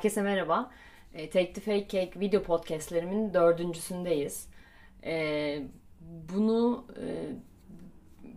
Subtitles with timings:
[0.00, 0.70] Herkese merhaba.
[1.14, 4.48] E, Take the Fake Cake video podcastlerimin dördüncüsündeyiz.
[5.04, 5.62] E,
[6.00, 7.06] bunu e,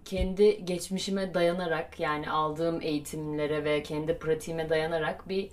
[0.05, 5.49] kendi geçmişime dayanarak yani aldığım eğitimlere ve kendi pratiğime dayanarak bir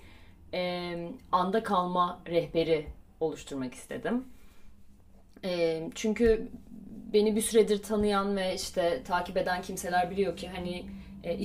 [1.31, 2.87] anda kalma rehberi
[3.19, 4.25] oluşturmak istedim.
[5.95, 6.47] Çünkü
[7.13, 10.85] beni bir süredir tanıyan ve işte takip eden kimseler biliyor ki hani
[11.23, 11.37] e,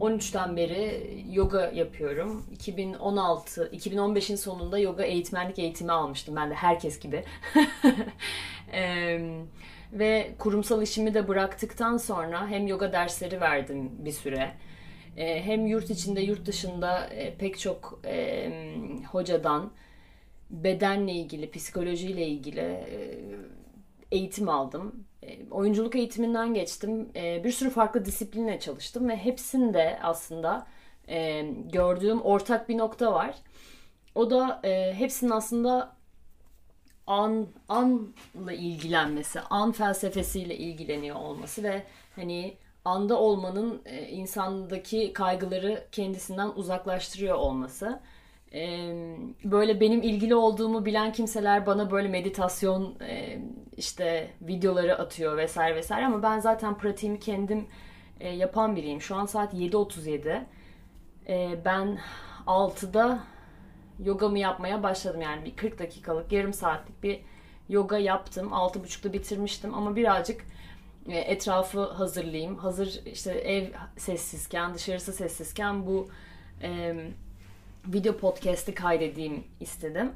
[0.00, 2.46] 2013'ten beri yoga yapıyorum.
[2.52, 7.24] 2016, 2015'in sonunda yoga eğitmenlik eğitimi almıştım ben de herkes gibi.
[8.72, 9.20] e,
[9.92, 14.54] ve kurumsal işimi de bıraktıktan sonra hem yoga dersleri verdim bir süre.
[15.16, 18.50] E, hem yurt içinde yurt dışında e, pek çok e,
[19.12, 19.72] hocadan
[20.50, 23.20] bedenle ilgili, psikolojiyle ilgili e,
[24.12, 25.04] eğitim aldım.
[25.26, 27.08] E, oyunculuk eğitiminden geçtim.
[27.16, 30.66] E, bir sürü farklı disiplinle çalıştım ve hepsinde aslında
[31.08, 33.36] e, gördüğüm ortak bir nokta var.
[34.14, 34.60] O da
[34.98, 35.96] hepsinin aslında
[37.06, 41.82] an anla ilgilenmesi, an felsefesiyle ilgileniyor olması ve
[42.16, 48.00] hani anda olmanın insandaki kaygıları kendisinden uzaklaştırıyor olması
[49.44, 52.94] böyle benim ilgili olduğumu bilen kimseler bana böyle meditasyon
[53.76, 57.66] işte videoları atıyor vesaire vesaire ama ben zaten pratiğimi kendim
[58.20, 59.00] yapan biriyim.
[59.00, 60.42] Şu an saat 7.37.
[61.64, 61.98] Ben
[62.46, 63.18] 6'da
[64.04, 67.20] yogamı yapmaya başladım yani bir 40 dakikalık yarım saatlik bir
[67.68, 68.48] yoga yaptım.
[68.48, 70.44] 6.30'da bitirmiştim ama birazcık
[71.08, 72.58] etrafı hazırlayayım.
[72.58, 73.66] Hazır işte ev
[73.96, 76.08] sessizken, dışarısı sessizken bu
[77.86, 80.12] video podcast'i kaydedeyim istedim.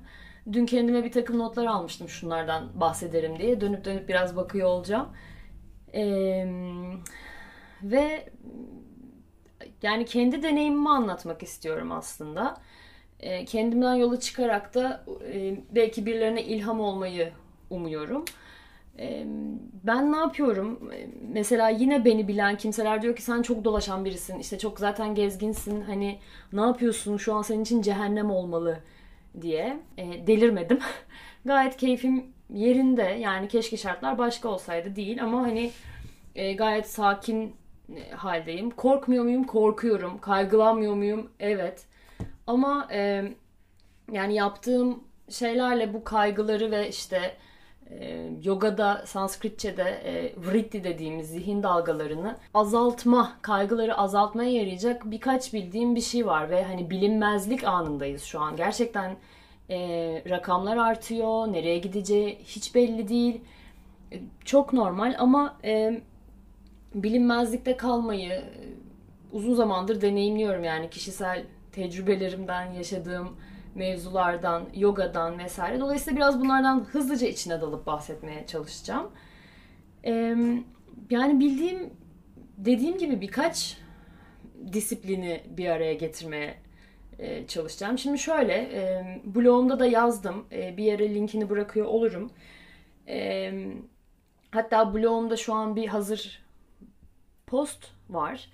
[0.52, 3.60] Dün kendime bir takım notlar almıştım şunlardan bahsederim diye.
[3.60, 5.08] Dönüp dönüp biraz bakıyor olacağım.
[5.94, 6.46] Ee,
[7.82, 8.28] ve
[9.82, 12.60] yani kendi deneyimimi anlatmak istiyorum aslında.
[13.20, 17.32] Ee, kendimden yola çıkarak da e, belki birilerine ilham olmayı
[17.70, 18.24] umuyorum
[19.84, 20.90] ben ne yapıyorum?
[21.32, 24.38] Mesela yine beni bilen kimseler diyor ki sen çok dolaşan birisin.
[24.38, 25.80] İşte çok zaten gezginsin.
[25.80, 26.18] Hani
[26.52, 27.16] ne yapıyorsun?
[27.16, 28.78] Şu an senin için cehennem olmalı
[29.40, 29.80] diye.
[29.96, 30.78] E, delirmedim.
[31.44, 33.02] Gayet keyfim yerinde.
[33.02, 35.70] Yani keşke şartlar başka olsaydı değil ama hani
[36.34, 37.56] e, gayet sakin
[37.96, 38.70] e, haldeyim.
[38.70, 39.44] Korkmuyor muyum?
[39.44, 40.18] Korkuyorum.
[40.18, 41.30] Kaygılanmıyor muyum?
[41.40, 41.86] Evet.
[42.46, 43.24] Ama e,
[44.12, 47.36] yani yaptığım şeylerle bu kaygıları ve işte
[47.90, 56.00] e, yogada, Sanskritçe'de e, vritti dediğimiz zihin dalgalarını azaltma, kaygıları azaltmaya yarayacak birkaç bildiğim bir
[56.00, 58.56] şey var ve hani bilinmezlik anındayız şu an.
[58.56, 59.16] Gerçekten
[59.70, 59.78] e,
[60.30, 63.40] rakamlar artıyor, nereye gideceği hiç belli değil.
[64.12, 66.02] E, çok normal ama e,
[66.94, 68.44] bilinmezlikte kalmayı e,
[69.32, 73.36] uzun zamandır deneyimliyorum yani kişisel tecrübelerimden yaşadığım
[73.78, 75.80] mevzulardan, yogadan vesaire.
[75.80, 79.10] Dolayısıyla biraz bunlardan hızlıca içine dalıp bahsetmeye çalışacağım.
[81.10, 81.90] Yani bildiğim,
[82.56, 83.78] dediğim gibi birkaç
[84.72, 86.54] disiplini bir araya getirmeye
[87.18, 87.98] e, çalışacağım.
[87.98, 90.46] Şimdi şöyle, e, blogumda da yazdım.
[90.52, 92.30] E, bir yere linkini bırakıyor olurum.
[94.50, 96.42] Hatta blogumda şu an bir hazır
[97.46, 98.50] post var.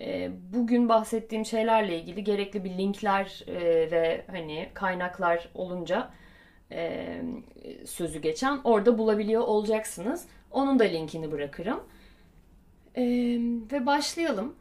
[0.00, 3.44] Ee, bugün bahsettiğim şeylerle ilgili gerekli bir linkler
[3.90, 6.10] ve hani kaynaklar olunca
[6.72, 7.22] e,
[7.86, 10.26] sözü geçen orada bulabiliyor olacaksınız.
[10.50, 11.80] Onun da linkini bırakırım.
[12.96, 13.02] Ee,
[13.72, 14.54] ve başlayalım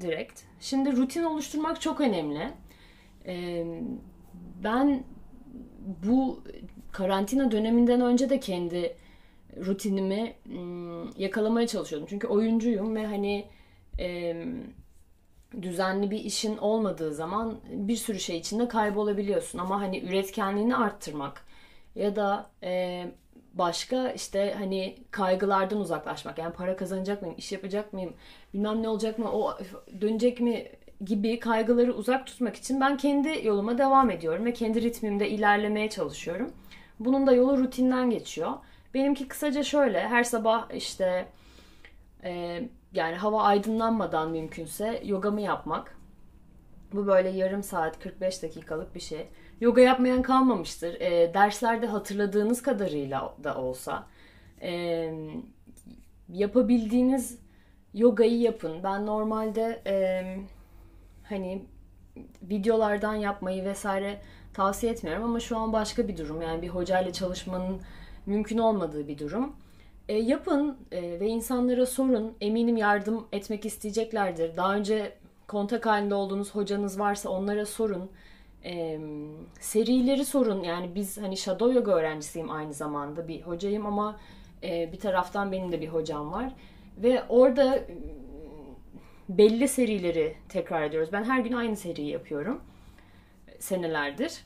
[0.00, 0.40] direkt.
[0.60, 2.50] Şimdi rutin oluşturmak çok önemli.
[3.26, 3.64] Ee,
[4.64, 5.04] ben
[6.06, 6.42] bu
[6.92, 8.96] karantina döneminden önce de kendi
[9.66, 10.34] rutinimi
[11.18, 12.08] yakalamaya çalışıyordum.
[12.10, 13.44] Çünkü oyuncuyum ve hani
[13.98, 14.36] e,
[15.62, 19.58] düzenli bir işin olmadığı zaman bir sürü şey içinde kaybolabiliyorsun.
[19.58, 21.44] Ama hani üretkenliğini arttırmak
[21.94, 23.04] ya da e,
[23.54, 26.38] başka işte hani kaygılardan uzaklaşmak.
[26.38, 28.14] Yani para kazanacak mıyım, iş yapacak mıyım,
[28.54, 29.58] bilmem ne olacak mı, o
[30.00, 30.68] dönecek mi
[31.04, 36.52] gibi kaygıları uzak tutmak için ben kendi yoluma devam ediyorum ve kendi ritmimde ilerlemeye çalışıyorum.
[37.00, 38.52] Bunun da yolu rutinden geçiyor.
[38.94, 41.26] Benimki kısaca şöyle her sabah işte
[42.24, 42.62] e,
[42.94, 45.98] yani hava aydınlanmadan mümkünse yogamı yapmak.
[46.92, 49.28] Bu böyle yarım saat 45 dakikalık bir şey.
[49.60, 51.00] Yoga yapmayan kalmamıştır.
[51.00, 54.06] E, derslerde hatırladığınız kadarıyla da olsa
[54.62, 55.12] e,
[56.28, 57.38] yapabildiğiniz
[57.94, 58.82] yogayı yapın.
[58.84, 60.24] Ben normalde e,
[61.24, 61.62] hani
[62.42, 64.20] videolardan yapmayı vesaire
[64.54, 66.42] tavsiye etmiyorum ama şu an başka bir durum.
[66.42, 67.80] Yani bir hocayla çalışmanın
[68.26, 69.56] mümkün olmadığı bir durum.
[70.08, 72.36] E, yapın e, ve insanlara sorun.
[72.40, 74.56] Eminim yardım etmek isteyeceklerdir.
[74.56, 75.12] Daha önce
[75.48, 78.10] kontak halinde olduğunuz hocanız varsa onlara sorun.
[78.64, 79.00] e,
[79.60, 80.62] serileri sorun.
[80.62, 84.20] Yani biz hani Shadow Yoga öğrencisiyim aynı zamanda bir hocayım ama
[84.62, 86.52] e, bir taraftan benim de bir hocam var.
[86.98, 87.80] Ve orada
[89.28, 91.08] belli serileri tekrar ediyoruz.
[91.12, 92.60] Ben her gün aynı seriyi yapıyorum.
[93.58, 94.44] Senelerdir.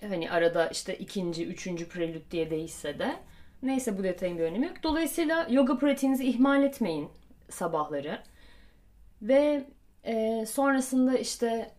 [0.00, 3.16] Hani arada işte ikinci, üçüncü prelüt diye değişse de.
[3.62, 4.82] Neyse bu detayın bir önemi yok.
[4.82, 7.08] Dolayısıyla yoga pratiğinizi ihmal etmeyin
[7.50, 8.22] sabahları.
[9.22, 9.64] Ve
[10.04, 11.70] e, sonrasında işte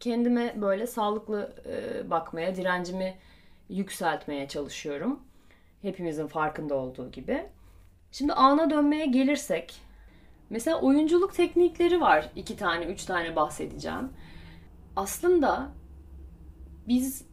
[0.00, 3.14] kendime böyle sağlıklı e, bakmaya, direncimi
[3.68, 5.20] yükseltmeye çalışıyorum.
[5.82, 7.46] Hepimizin farkında olduğu gibi.
[8.12, 9.80] Şimdi ana dönmeye gelirsek,
[10.50, 12.30] mesela oyunculuk teknikleri var.
[12.36, 14.12] iki tane, üç tane bahsedeceğim.
[14.96, 15.72] Aslında
[16.88, 17.24] biz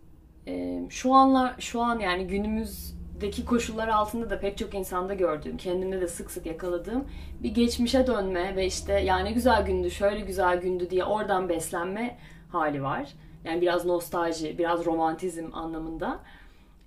[0.48, 2.28] e, şu anlar, şu an yani
[3.19, 7.07] günümüzdeki koşullar altında da pek çok insanda gördüğüm, kendimde de sık sık yakaladığım
[7.44, 12.18] bir geçmişe dönme ve işte yani güzel gündü, şöyle güzel gündü diye oradan beslenme
[12.51, 13.13] hali var.
[13.44, 16.19] Yani biraz nostalji, biraz romantizm anlamında.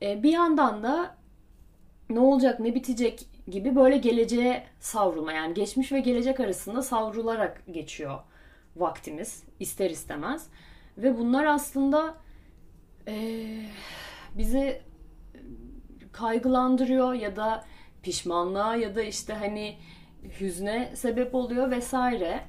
[0.02, 1.16] E, bir yandan da
[2.10, 5.32] ne olacak, ne bitecek gibi böyle geleceğe savrulma.
[5.32, 8.18] Yani geçmiş ve gelecek arasında savrularak geçiyor
[8.76, 10.46] vaktimiz ister istemez.
[10.98, 12.14] Ve bunlar aslında
[13.08, 13.14] e,
[14.34, 14.91] bizi
[16.12, 17.64] kaygılandırıyor ya da
[18.02, 19.76] pişmanlığa ya da işte hani
[20.40, 22.40] hüzne sebep oluyor vesaire.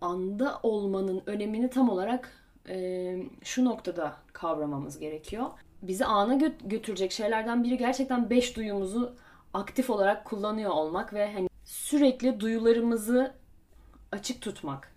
[0.00, 2.32] Anda olmanın önemini tam olarak
[2.68, 5.46] e, şu noktada kavramamız gerekiyor.
[5.82, 9.16] Bizi ana gö- götürecek şeylerden biri gerçekten beş duyumuzu
[9.54, 13.34] aktif olarak kullanıyor olmak ve hani sürekli duyularımızı
[14.12, 14.92] açık tutmak.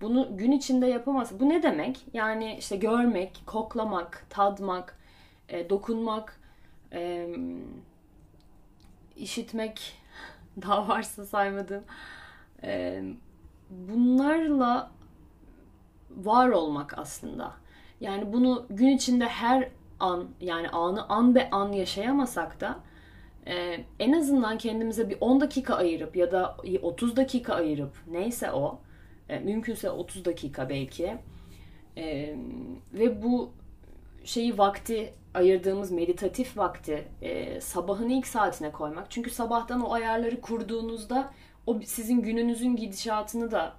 [0.00, 1.40] Bunu gün içinde yapamaz.
[1.40, 2.00] Bu ne demek?
[2.12, 4.98] Yani işte görmek, koklamak, tadmak,
[5.48, 6.40] e, dokunmak,
[6.94, 7.28] e,
[9.16, 9.96] işitmek
[10.62, 11.84] daha varsa saymadığım.
[12.62, 13.02] E,
[13.70, 14.90] bunlarla
[16.10, 17.52] var olmak aslında.
[18.00, 19.68] Yani bunu gün içinde her
[20.00, 22.80] an yani anı an be an yaşayamasak da
[23.46, 28.80] e, en azından kendimize bir 10 dakika ayırıp ya da 30 dakika ayırıp neyse o
[29.28, 31.16] e, mümkünse 30 dakika belki
[31.96, 32.36] e,
[32.92, 33.52] ve bu
[34.24, 39.10] şeyi vakti ayırdığımız meditatif vakti e, sabahın ilk saatine koymak.
[39.10, 41.32] Çünkü sabahtan o ayarları kurduğunuzda
[41.66, 43.72] o sizin gününüzün gidişatını da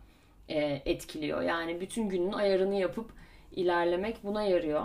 [0.50, 1.42] e, etkiliyor.
[1.42, 3.12] Yani bütün günün ayarını yapıp
[3.52, 4.84] ilerlemek buna yarıyor.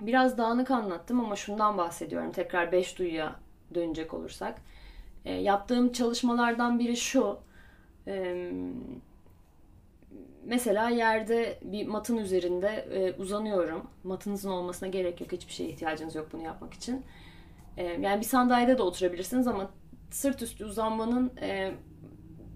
[0.00, 2.32] Biraz dağınık anlattım ama şundan bahsediyorum.
[2.32, 3.36] Tekrar beş duyuya
[3.74, 4.58] dönecek olursak.
[5.24, 7.38] E, yaptığım çalışmalardan biri şu.
[8.06, 8.50] E,
[10.44, 13.86] mesela yerde bir matın üzerinde e, uzanıyorum.
[14.04, 15.32] Matınızın olmasına gerek yok.
[15.32, 17.04] Hiçbir şeye ihtiyacınız yok bunu yapmak için.
[17.76, 19.70] E, yani bir sandalyede de oturabilirsiniz ama
[20.10, 21.72] sırt üstü uzanmanın e,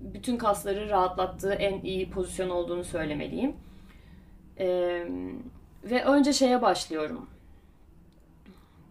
[0.00, 3.56] bütün kasları rahatlattığı en iyi pozisyon olduğunu söylemeliyim.
[4.58, 4.66] E,
[5.84, 7.26] ve önce şeye başlıyorum.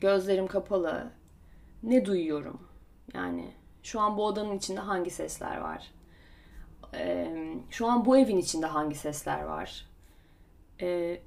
[0.01, 1.11] Gözlerim kapalı.
[1.83, 2.61] Ne duyuyorum?
[3.13, 3.51] Yani
[3.83, 5.91] şu an bu odanın içinde hangi sesler var?
[7.69, 9.85] Şu an bu evin içinde hangi sesler var?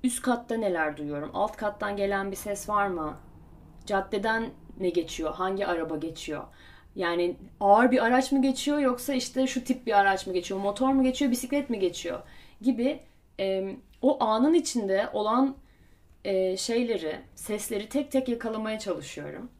[0.04, 1.30] Üst katta neler duyuyorum?
[1.34, 3.16] Alt kattan gelen bir ses var mı?
[3.86, 5.34] Caddeden ne geçiyor?
[5.34, 6.44] Hangi araba geçiyor?
[6.96, 10.60] Yani ağır bir araç mı geçiyor yoksa işte şu tip bir araç mı geçiyor?
[10.60, 11.30] Motor mu geçiyor?
[11.30, 12.22] Bisiklet mi geçiyor?
[12.60, 13.00] Gibi
[14.02, 15.56] o anın içinde olan
[16.56, 19.50] şeyleri, sesleri tek tek yakalamaya çalışıyorum.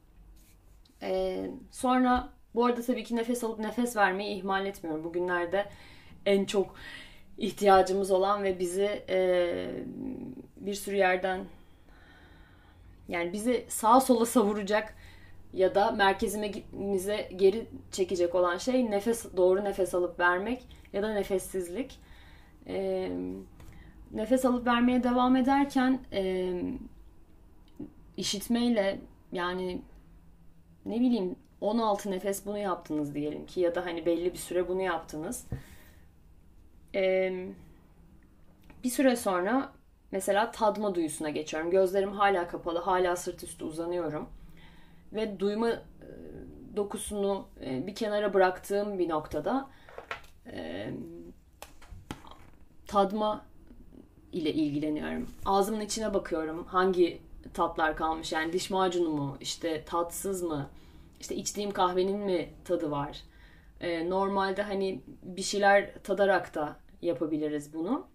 [1.71, 5.05] Sonra bu arada tabii ki nefes alıp nefes vermeyi ihmal etmiyorum.
[5.05, 5.67] Bugünlerde
[6.27, 6.75] en çok
[7.39, 9.71] ihtiyacımız olan ve bizi e,
[10.57, 11.45] bir sürü yerden
[13.09, 14.95] yani bizi sağa sola savuracak
[15.53, 21.99] ya da merkezimize geri çekecek olan şey nefes doğru nefes alıp vermek ya da nefessizlik.
[22.67, 23.11] E,
[24.13, 26.53] nefes alıp vermeye devam ederken e,
[28.17, 28.99] işitmeyle
[29.33, 29.83] yani
[30.87, 34.83] ne bileyim 16 nefes bunu yaptınız diyelim ki ya da hani belli bir süre bunu
[34.83, 35.47] yaptınız.
[36.97, 37.47] Ee,
[38.85, 39.73] bir süre sonra
[40.13, 41.71] mesela tadma duyusuna geçiyorum.
[41.71, 44.29] Gözlerim hala kapalı, hala sırt üstü uzanıyorum.
[45.13, 45.81] Ve duyma e,
[46.77, 49.71] dokusunu e, bir kenara bıraktığım bir noktada
[50.47, 50.91] e,
[52.87, 53.45] tadma
[54.33, 55.31] ile ilgileniyorum.
[55.45, 56.65] Ağzımın içine bakıyorum.
[56.65, 57.23] Hangi
[57.55, 58.33] tatlar kalmış?
[58.33, 59.37] Yani diş macunu mu?
[59.41, 60.71] İşte tatsız mı?
[61.21, 63.23] İşte içtiğim kahvenin mi tadı var?
[63.81, 66.77] Ee, normalde hani bir şeyler tadarak da
[67.07, 68.07] yapabiliriz bunu.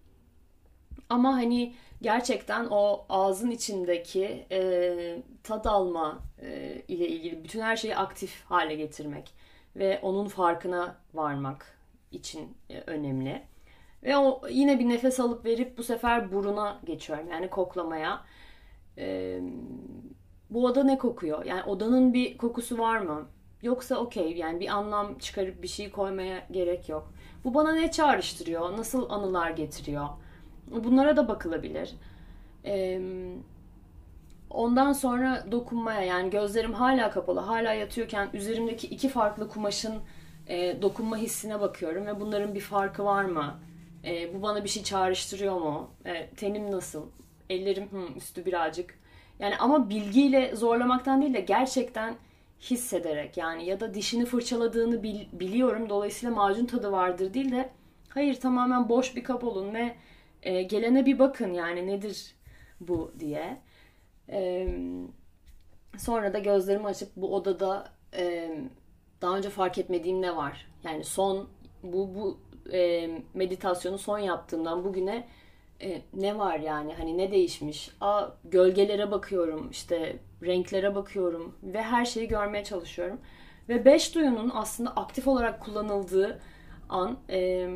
[1.08, 7.96] Ama hani gerçekten o ağzın içindeki e, tad alma e, ile ilgili bütün her şeyi
[7.96, 9.34] aktif hale getirmek
[9.76, 11.78] ve onun farkına varmak
[12.12, 13.42] için e, önemli.
[14.02, 17.30] Ve o yine bir nefes alıp verip bu sefer buruna geçiyorum.
[17.30, 18.24] Yani koklamaya.
[18.98, 19.40] Ee,
[20.50, 21.44] bu oda ne kokuyor?
[21.44, 23.28] Yani odanın bir kokusu var mı?
[23.62, 27.12] Yoksa okey yani bir anlam çıkarıp bir şey koymaya gerek yok.
[27.44, 28.76] Bu bana ne çağrıştırıyor?
[28.76, 30.08] Nasıl anılar getiriyor?
[30.70, 31.94] Bunlara da bakılabilir.
[32.64, 33.00] Ee,
[34.50, 39.94] ondan sonra dokunmaya yani gözlerim hala kapalı, hala yatıyorken üzerimdeki iki farklı kumaşın
[40.48, 43.54] e, dokunma hissine bakıyorum ve bunların bir farkı var mı?
[44.04, 45.90] E, bu bana bir şey çağrıştırıyor mu?
[46.06, 47.06] E, tenim nasıl?
[47.50, 48.98] Ellerim hı, üstü birazcık.
[49.38, 52.14] Yani ama bilgiyle zorlamaktan değil de gerçekten
[52.70, 57.70] hissederek yani ya da dişini fırçaladığını bil, biliyorum dolayısıyla macun tadı vardır değil de
[58.08, 59.94] hayır tamamen boş bir kap olun ve
[60.42, 62.34] e, gelene bir bakın yani nedir
[62.80, 63.60] bu diye.
[64.28, 64.68] E,
[65.98, 68.50] sonra da gözlerimi açıp bu odada e,
[69.22, 70.66] daha önce fark etmediğim ne var?
[70.84, 71.48] Yani son
[71.82, 72.38] bu bu
[72.72, 75.28] e, meditasyonu son yaptığımdan bugüne
[75.82, 77.90] e, ne var yani hani ne değişmiş?
[78.00, 83.20] A gölgelere bakıyorum işte renklere bakıyorum ve her şeyi görmeye çalışıyorum.
[83.68, 86.40] Ve beş duyunun aslında aktif olarak kullanıldığı
[86.88, 87.68] an e,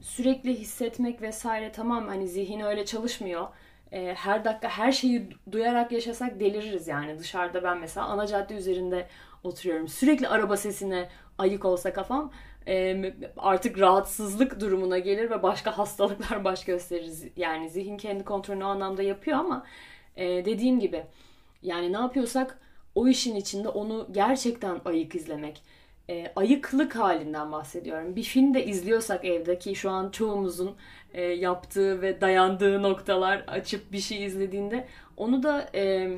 [0.00, 3.48] sürekli hissetmek vesaire tamam hani zihin öyle çalışmıyor.
[3.92, 7.18] E, her dakika her şeyi duyarak yaşasak deliririz yani.
[7.18, 9.08] Dışarıda ben mesela ana cadde üzerinde
[9.44, 9.88] oturuyorum.
[9.88, 11.08] Sürekli araba sesine
[11.38, 12.32] ayık olsa kafam
[12.68, 17.24] e, artık rahatsızlık durumuna gelir ve başka hastalıklar baş gösteririz.
[17.36, 19.66] Yani zihin kendi kontrolünü o anlamda yapıyor ama
[20.16, 21.04] e, dediğim gibi
[21.62, 22.58] yani ne yapıyorsak
[22.94, 25.62] o işin içinde onu gerçekten ayık izlemek.
[26.10, 28.16] E, ayıklık halinden bahsediyorum.
[28.16, 30.76] Bir film de izliyorsak evdeki şu an çoğumuzun
[31.14, 34.86] e, yaptığı ve dayandığı noktalar açıp bir şey izlediğinde
[35.16, 36.10] onu da e,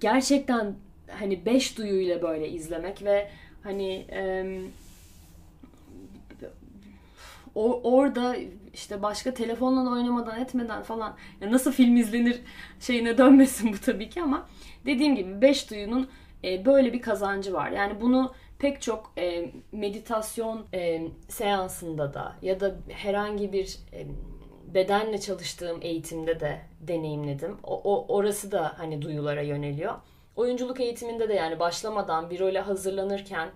[0.00, 0.74] gerçekten
[1.10, 3.30] hani beş duyuyla böyle izlemek ve
[3.62, 4.44] hani e,
[7.54, 8.36] o, orada
[8.74, 12.40] işte başka telefonla oynamadan etmeden falan ya nasıl film izlenir
[12.80, 14.48] şeyine dönmesin bu tabii ki ama
[14.86, 16.08] dediğim gibi beş duyunun
[16.44, 17.70] e, böyle bir kazancı var.
[17.70, 23.78] Yani bunu pek çok e, meditasyon e, seansında da ya da herhangi bir
[24.74, 27.56] bedenle çalıştığım eğitimde de deneyimledim.
[27.62, 29.94] O, o orası da hani duyulara yöneliyor.
[30.36, 33.48] Oyunculuk eğitiminde de yani başlamadan bir role hazırlanırken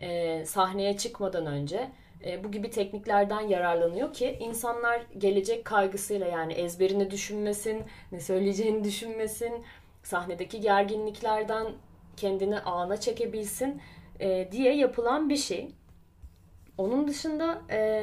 [0.00, 1.90] e, sahneye çıkmadan önce
[2.24, 9.64] e, bu gibi tekniklerden yararlanıyor ki insanlar gelecek kaygısıyla yani ezberini düşünmesin, ne söyleyeceğini düşünmesin,
[10.02, 11.66] sahnedeki gerginliklerden
[12.16, 13.80] kendini ana çekebilsin
[14.20, 15.68] e, diye yapılan bir şey.
[16.78, 18.02] Onun dışında e,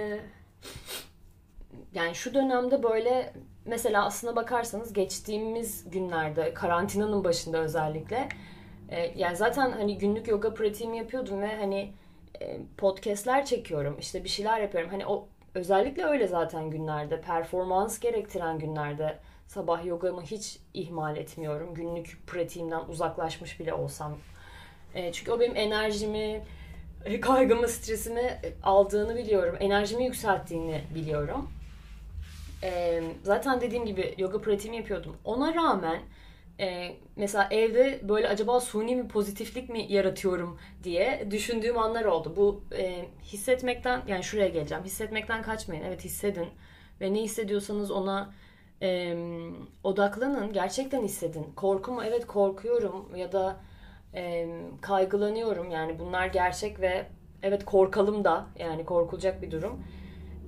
[1.94, 3.34] yani şu dönemde böyle
[3.66, 8.30] mesela aslına bakarsanız geçtiğimiz günlerde karantinanın başında özellikle
[9.16, 11.94] yani zaten hani günlük yoga pratiğimi yapıyordum ve hani
[12.78, 14.90] podcastler çekiyorum işte bir şeyler yapıyorum.
[14.90, 21.74] Hani o özellikle öyle zaten günlerde performans gerektiren günlerde sabah yogamı hiç ihmal etmiyorum.
[21.74, 24.18] Günlük pratiğimden uzaklaşmış bile olsam.
[24.96, 26.44] E, çünkü o benim enerjimi
[27.06, 29.56] e, kaygımı stresimi aldığını biliyorum.
[29.60, 31.50] Enerjimi yükselttiğini biliyorum.
[33.24, 35.18] Zaten dediğim gibi yoga pratiğimi yapıyordum.
[35.26, 36.00] Ona rağmen
[36.64, 42.34] e, mesela evde böyle acaba suni bir pozitiflik mi yaratıyorum diye düşündüğüm anlar oldu.
[42.36, 44.84] Bu e, hissetmekten yani şuraya geleceğim.
[44.84, 45.84] Hissetmekten kaçmayın.
[45.84, 46.48] Evet hissedin
[47.02, 48.34] ve ne hissediyorsanız ona
[48.82, 49.18] e,
[49.84, 50.54] odaklanın.
[50.54, 51.44] Gerçekten hissedin.
[51.56, 52.04] Korku mu?
[52.04, 53.60] Evet korkuyorum ya da
[54.16, 54.48] e,
[54.82, 55.72] kaygılanıyorum.
[55.72, 57.06] Yani bunlar gerçek ve
[57.42, 59.84] evet korkalım da yani korkulacak bir durum.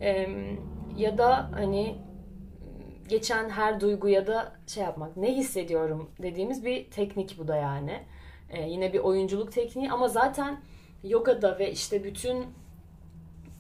[0.02, 0.30] E,
[0.98, 1.96] ya da hani
[3.08, 8.04] geçen her duyguya da şey yapmak, ne hissediyorum dediğimiz bir teknik bu da yani.
[8.50, 10.62] Ee, yine bir oyunculuk tekniği ama zaten
[11.04, 12.46] yogada ve işte bütün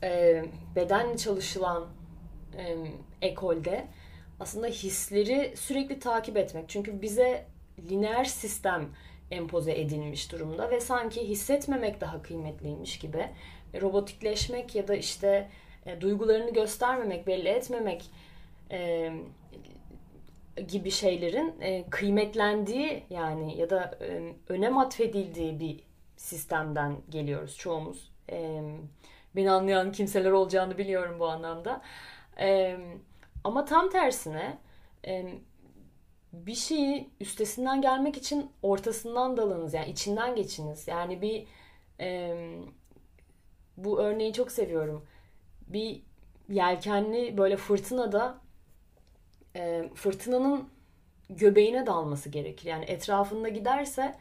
[0.03, 0.43] e,
[0.75, 1.87] bedenle çalışılan
[2.57, 2.77] e,
[3.21, 3.87] ekolde
[4.39, 6.69] aslında hisleri sürekli takip etmek.
[6.69, 7.45] Çünkü bize
[7.89, 8.89] lineer sistem
[9.31, 13.29] empoze edilmiş durumda ve sanki hissetmemek daha kıymetliymiş gibi
[13.81, 15.49] robotikleşmek ya da işte
[15.85, 18.11] e, duygularını göstermemek, belli etmemek
[18.71, 19.11] e,
[20.67, 25.83] gibi şeylerin e, kıymetlendiği yani ya da e, önem atfedildiği bir
[26.17, 28.11] sistemden geliyoruz çoğumuz.
[28.31, 28.61] E,
[29.35, 31.81] beni anlayan kimseler olacağını biliyorum bu anlamda.
[32.39, 32.77] E,
[33.43, 34.57] ama tam tersine
[35.07, 35.25] e,
[36.33, 40.87] bir şeyi üstesinden gelmek için ortasından dalınız yani içinden geçiniz.
[40.87, 41.47] Yani bir
[41.99, 42.37] e,
[43.77, 45.05] bu örneği çok seviyorum.
[45.67, 46.01] Bir
[46.49, 48.44] yelkenli böyle fırtınada
[49.55, 50.69] e, fırtınanın
[51.29, 52.69] göbeğine dalması gerekir.
[52.69, 54.15] Yani etrafında giderse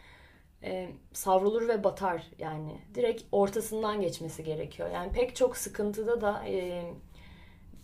[0.62, 2.78] e, savrulur ve batar yani.
[2.94, 4.90] Direkt ortasından geçmesi gerekiyor.
[4.90, 6.84] Yani pek çok sıkıntıda da e,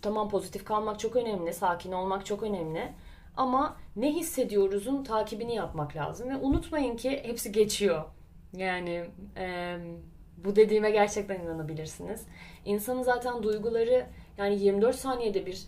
[0.02, 2.92] tamam pozitif kalmak çok önemli, sakin olmak çok önemli.
[3.36, 6.28] Ama ne hissediyoruzun takibini yapmak lazım.
[6.28, 8.04] Ve unutmayın ki hepsi geçiyor.
[8.56, 9.04] Yani
[9.36, 9.76] e,
[10.36, 12.26] bu dediğime gerçekten inanabilirsiniz.
[12.64, 14.06] İnsanın zaten duyguları
[14.38, 15.66] yani 24 saniyede bir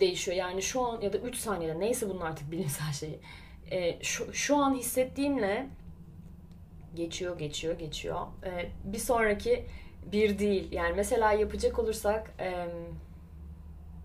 [0.00, 0.36] değişiyor.
[0.36, 3.18] Yani şu an ya da 3 saniyede neyse bunun artık bilimsel şeyi.
[3.70, 5.68] E, şu, şu an hissettiğimle
[6.94, 8.26] geçiyor, geçiyor, geçiyor.
[8.44, 9.66] E, bir sonraki
[10.12, 10.72] bir değil.
[10.72, 12.68] Yani mesela yapacak olursak e,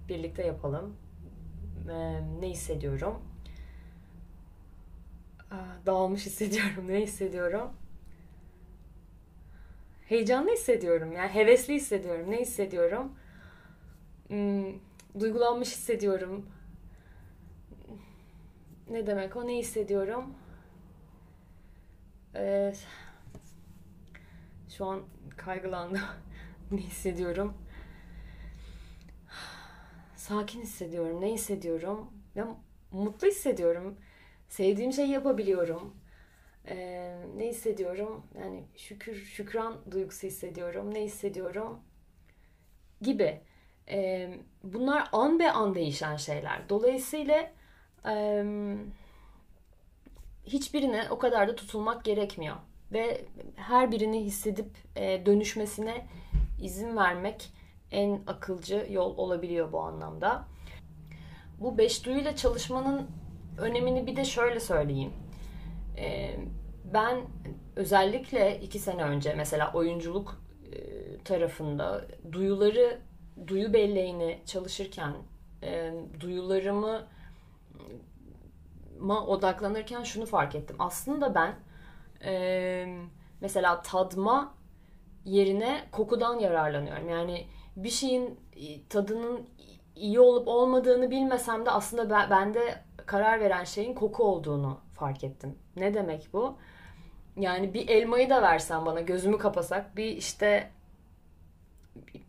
[0.10, 0.96] birlikte yapalım.
[1.90, 3.22] E, ne hissediyorum?
[5.86, 6.88] Dağılmış hissediyorum.
[6.88, 7.70] Ne hissediyorum?
[10.10, 11.12] Heyecanlı hissediyorum.
[11.12, 12.32] Yani hevesli hissediyorum.
[12.32, 13.12] Ne hissediyorum?
[14.28, 14.66] Hmm,
[15.20, 16.46] duygulanmış hissediyorum.
[18.90, 19.48] Ne demek o?
[19.48, 20.34] Ne hissediyorum?
[22.36, 22.74] Ee,
[24.78, 25.04] şu an
[25.38, 26.02] kaygılandım.
[26.72, 27.54] ne hissediyorum?
[30.16, 31.22] Sakin hissediyorum.
[31.22, 32.12] Ne hissediyorum?
[32.36, 32.58] Ya
[32.92, 33.98] mutlu hissediyorum.
[34.50, 35.96] Sevdiğim şeyi yapabiliyorum.
[36.68, 38.26] Ee, ne hissediyorum?
[38.40, 40.94] Yani şükür, şükran duygusu hissediyorum.
[40.94, 41.80] Ne hissediyorum?
[43.02, 43.42] Gibi.
[43.90, 46.70] Ee, bunlar an be an değişen şeyler.
[46.70, 47.52] Dolayısıyla
[48.10, 48.44] e,
[50.46, 52.56] hiçbirine o kadar da tutulmak gerekmiyor.
[52.92, 53.26] Ve
[53.56, 56.08] her birini hissedip e, dönüşmesine
[56.62, 57.54] izin vermek
[57.92, 60.48] en akılcı yol olabiliyor bu anlamda.
[61.60, 63.08] Bu beş duyuyla çalışmanın
[63.58, 65.14] önemini bir de şöyle söyleyeyim.
[65.98, 66.36] E,
[66.94, 67.22] ben
[67.76, 70.42] özellikle iki sene önce mesela oyunculuk
[70.72, 70.78] e,
[71.18, 73.00] tarafında duyuları,
[73.48, 75.14] duyu belleğini çalışırken
[75.64, 77.08] e, duyularımı
[79.00, 80.76] ma odaklanırken şunu fark ettim.
[80.80, 81.56] Aslında ben
[82.26, 82.98] e,
[83.42, 84.54] mesela tadma
[85.26, 87.10] yerine kokudan yararlanıyorum.
[87.10, 88.40] Yani bir şeyin
[88.90, 89.50] tadının
[89.96, 95.56] iyi olup olmadığını bilmesem de aslında ben, bende karar veren şeyin koku olduğunu fark ettim.
[95.76, 96.58] Ne demek bu?
[97.38, 100.72] Yani bir elmayı da versen bana gözümü kapasak bir işte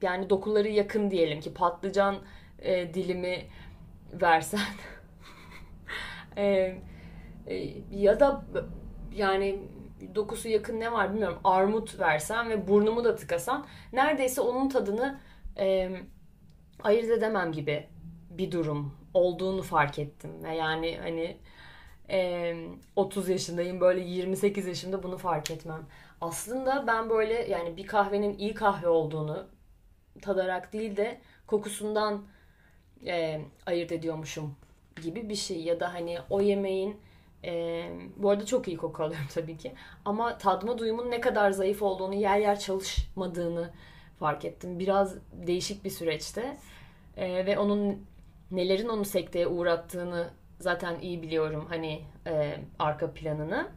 [0.03, 2.17] yani dokuları yakın diyelim ki patlıcan
[2.59, 3.45] e, dilimi
[4.13, 4.61] versen
[6.37, 6.75] e,
[7.47, 8.45] e, ya da
[9.15, 9.59] yani
[10.15, 15.21] dokusu yakın ne var bilmiyorum armut versen ve burnumu da tıkasan neredeyse onun tadını
[15.59, 15.91] e,
[16.83, 17.87] ayırt edemem gibi
[18.31, 21.37] bir durum olduğunu fark ettim ve yani hani
[22.11, 22.55] e,
[22.97, 25.87] 30 yaşındayım böyle 28 yaşında bunu fark etmem.
[26.21, 29.47] Aslında ben böyle yani bir kahvenin iyi kahve olduğunu
[30.23, 32.23] tadarak değil de kokusundan
[33.07, 34.57] e, ayırt ediyormuşum
[35.03, 37.01] gibi bir şey ya da hani o yemeğin
[37.45, 37.85] e,
[38.17, 39.73] bu arada çok iyi koku alıyorum tabii ki
[40.05, 43.71] ama tadma duyumun ne kadar zayıf olduğunu yer yer çalışmadığını
[44.19, 44.79] fark ettim.
[44.79, 46.57] Biraz değişik bir süreçte
[47.17, 48.07] e, ve onun
[48.51, 53.69] nelerin onu sekteye uğrattığını zaten iyi biliyorum hani e, arka planını.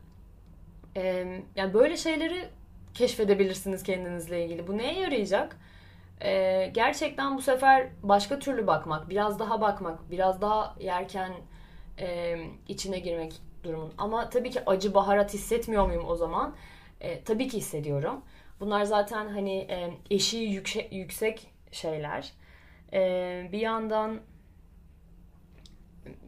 [0.98, 1.04] E,
[1.56, 2.50] yani böyle şeyleri
[2.94, 4.68] keşfedebilirsiniz kendinizle ilgili.
[4.68, 5.58] Bu neye yarayacak?
[6.24, 11.34] E, gerçekten bu sefer başka türlü bakmak, biraz daha bakmak, biraz daha yerken
[12.00, 13.94] e, içine girmek durumun.
[13.98, 16.56] Ama tabii ki acı baharat hissetmiyor muyum o zaman?
[17.02, 18.22] E, tabii ki hissediyorum.
[18.60, 22.34] Bunlar zaten hani e, eşiği yüksek, yüksek şeyler.
[22.94, 24.20] E, bir yandan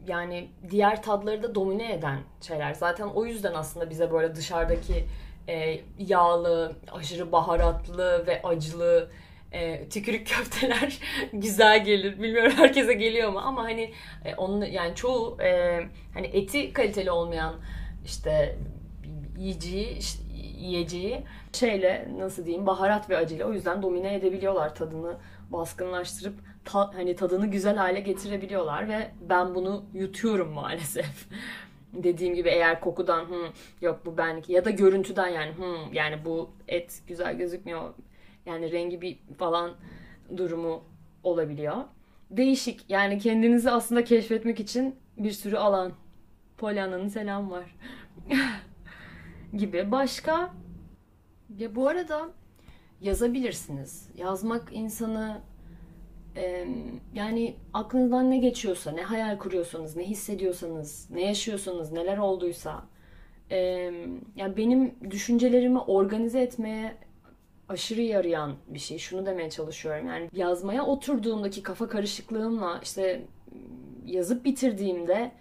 [0.06, 2.74] yani diğer tadları da domine eden şeyler.
[2.74, 5.04] Zaten o yüzden aslında bize böyle dışarıdaki
[5.48, 9.10] e, yağlı, aşırı baharatlı ve acılı
[9.54, 10.98] e, tükürük köfteler
[11.32, 12.22] güzel gelir.
[12.22, 13.92] Bilmiyorum herkese geliyor mu ama hani
[14.24, 15.80] e, onun yani çoğu e,
[16.14, 17.54] hani eti kaliteli olmayan
[18.04, 18.58] işte
[19.38, 20.22] yiyeceği işte,
[20.58, 25.16] yiyeceği şeyle nasıl diyeyim baharat ve acıyla o yüzden domine edebiliyorlar tadını
[25.50, 31.26] baskınlaştırıp ta, hani tadını güzel hale getirebiliyorlar ve ben bunu yutuyorum maalesef.
[31.92, 33.48] Dediğim gibi eğer kokudan Hı,
[33.80, 37.94] yok bu benlik ya da görüntüden yani Hı, yani bu et güzel gözükmüyor
[38.46, 39.74] yani rengi bir falan
[40.36, 40.84] durumu
[41.22, 41.76] olabiliyor.
[42.30, 45.92] Değişik yani kendinizi aslında keşfetmek için bir sürü alan.
[46.58, 47.76] Pollyanna'nın selam var.
[49.56, 49.90] gibi.
[49.90, 50.54] Başka?
[51.58, 52.28] Ya bu arada
[53.00, 54.08] yazabilirsiniz.
[54.16, 55.40] Yazmak insanı
[56.36, 56.66] e,
[57.14, 62.84] yani aklınızdan ne geçiyorsa, ne hayal kuruyorsanız, ne hissediyorsanız, ne yaşıyorsanız, neler olduysa
[63.50, 63.58] e,
[64.36, 66.96] yani benim düşüncelerimi organize etmeye
[67.68, 68.98] aşırı yarayan bir şey.
[68.98, 70.06] Şunu demeye çalışıyorum.
[70.08, 73.22] Yani yazmaya oturduğumdaki kafa karışıklığımla işte
[74.06, 75.32] yazıp bitirdiğimde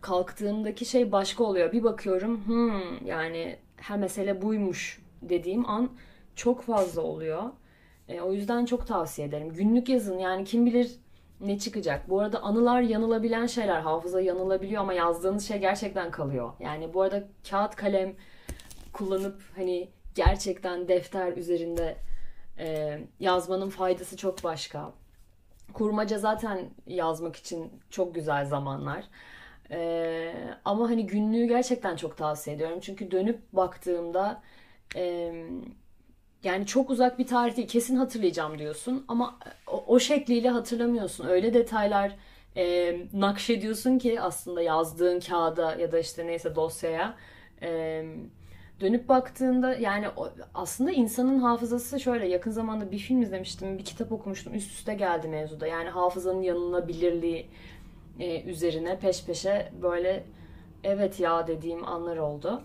[0.00, 1.72] kalktığımdaki şey başka oluyor.
[1.72, 5.90] Bir bakıyorum hmm, yani her mesele buymuş dediğim an
[6.36, 7.42] çok fazla oluyor.
[8.08, 9.48] E, o yüzden çok tavsiye ederim.
[9.52, 10.90] Günlük yazın yani kim bilir
[11.40, 12.10] ne çıkacak.
[12.10, 16.52] Bu arada anılar yanılabilen şeyler, hafıza yanılabiliyor ama yazdığınız şey gerçekten kalıyor.
[16.60, 18.14] Yani bu arada kağıt kalem
[18.92, 21.96] kullanıp hani gerçekten defter üzerinde
[22.58, 24.92] e, yazmanın faydası çok başka.
[25.72, 29.04] Kurmaca zaten yazmak için çok güzel zamanlar.
[29.70, 30.32] E,
[30.64, 32.80] ama hani günlüğü gerçekten çok tavsiye ediyorum.
[32.80, 34.42] Çünkü dönüp baktığımda
[34.96, 35.32] e,
[36.44, 37.68] yani çok uzak bir tarih değil.
[37.68, 41.26] Kesin hatırlayacağım diyorsun ama o, o şekliyle hatırlamıyorsun.
[41.26, 42.16] Öyle detaylar
[42.56, 47.16] e, nakşediyorsun ki aslında yazdığın kağıda ya da işte neyse dosyaya
[47.62, 48.02] e,
[48.80, 50.06] dönüp baktığında yani
[50.54, 54.54] aslında insanın hafızası şöyle yakın zamanda bir film izlemiştim, bir kitap okumuştum.
[54.54, 55.66] Üst üste geldi mevzuda.
[55.66, 57.46] Yani hafızanın yanılabilirliği
[58.20, 60.24] e, üzerine peş peşe böyle
[60.84, 62.62] evet ya dediğim anlar oldu.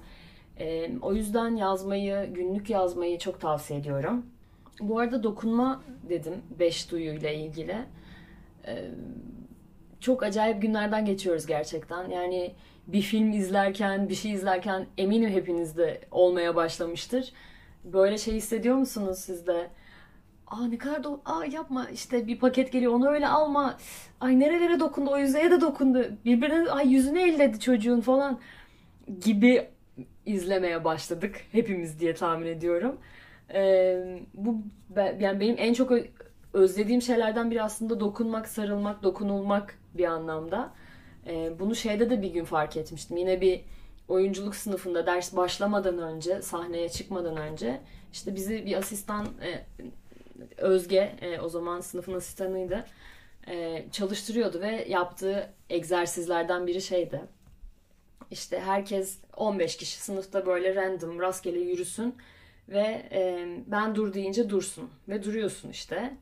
[0.59, 4.25] E, o yüzden yazmayı, günlük yazmayı çok tavsiye ediyorum.
[4.79, 7.75] Bu arada dokunma dedim beş duyuyla ilgili.
[8.67, 8.91] E,
[9.99, 12.09] çok acayip günlerden geçiyoruz gerçekten.
[12.09, 12.53] Yani
[12.87, 17.33] bir film izlerken, bir şey izlerken eminim hepinizde olmaya başlamıştır.
[17.83, 19.69] Böyle şey hissediyor musunuz siz de?
[20.47, 23.77] Aa ne kadar da aa yapma işte bir paket geliyor onu öyle alma.
[24.21, 26.05] Ay nerelere dokundu o yüzeye de dokundu.
[26.25, 28.39] Birbirine ay yüzüne elledi çocuğun falan
[29.21, 29.67] gibi
[30.25, 32.97] izlemeye başladık hepimiz diye tahmin ediyorum.
[33.53, 34.61] Ee, bu
[35.19, 35.91] yani benim en çok
[36.53, 40.73] özlediğim şeylerden biri aslında dokunmak, sarılmak, dokunulmak bir anlamda.
[41.27, 43.17] Ee, bunu şeyde de bir gün fark etmiştim.
[43.17, 43.61] Yine bir
[44.07, 47.81] oyunculuk sınıfında ders başlamadan önce, sahneye çıkmadan önce
[48.13, 49.65] işte bizi bir asistan e,
[50.57, 52.85] Özge e, o zaman sınıfın asistanıydı.
[53.47, 57.21] E, çalıştırıyordu ve yaptığı egzersizlerden biri şeydi.
[58.31, 62.15] İşte herkes 15 kişi sınıfta böyle random rastgele yürüsün
[62.69, 66.17] ve e, ben dur deyince dursun ve duruyorsun işte.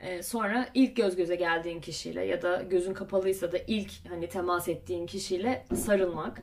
[0.00, 4.68] E, sonra ilk göz göze geldiğin kişiyle ya da gözün kapalıysa da ilk hani temas
[4.68, 6.42] ettiğin kişiyle sarılmak.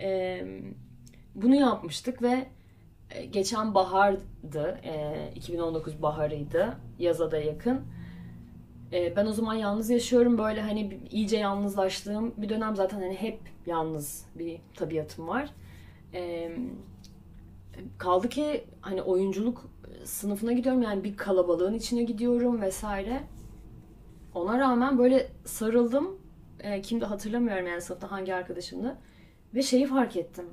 [0.00, 0.42] E,
[1.34, 2.46] bunu yapmıştık ve
[3.10, 7.80] e, geçen bahardı, e, 2019 baharıydı, yaza da yakın.
[8.92, 13.38] E, ben o zaman yalnız yaşıyorum, böyle hani iyice yalnızlaştığım bir dönem zaten hani hep
[13.66, 15.50] yalnız bir tabiatım var.
[16.14, 16.50] E,
[17.98, 19.70] kaldı ki hani oyunculuk
[20.04, 23.22] sınıfına gidiyorum yani bir kalabalığın içine gidiyorum vesaire.
[24.34, 26.18] Ona rağmen böyle sarıldım.
[26.60, 28.96] E, kimde hatırlamıyorum yani sınıfta hangi arkadaşımdı.
[29.54, 30.46] Ve şeyi fark ettim.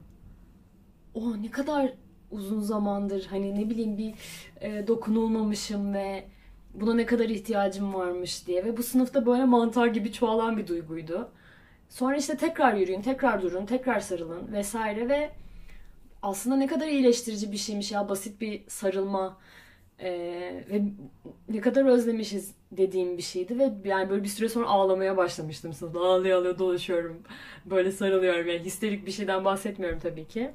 [1.13, 1.93] O ne kadar
[2.31, 4.13] uzun zamandır hani ne bileyim bir
[4.61, 6.23] e, dokunulmamışım ve
[6.73, 11.31] buna ne kadar ihtiyacım varmış diye ve bu sınıfta böyle mantar gibi çoğalan bir duyguydu.
[11.89, 15.31] Sonra işte tekrar yürüyün, tekrar durun, tekrar sarılın vesaire ve
[16.23, 19.37] aslında ne kadar iyileştirici bir şeymiş ya basit bir sarılma
[19.99, 20.81] ee, ve
[21.49, 25.99] ne kadar özlemişiz dediğim bir şeydi ve yani böyle bir süre sonra ağlamaya başlamıştım sınıfta.
[25.99, 27.21] Ağlıyor ağlıyor dolaşıyorum
[27.65, 28.47] böyle sarılıyorum.
[28.47, 30.51] Yani histerik bir şeyden bahsetmiyorum tabii ki.